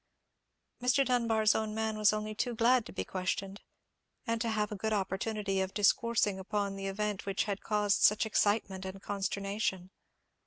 [0.81, 1.05] Mr.
[1.05, 3.61] Dunbar's own man was only too glad to be questioned,
[4.25, 8.25] and to have a good opportunity of discoursing upon the event which had caused such
[8.25, 9.91] excitement and consternation.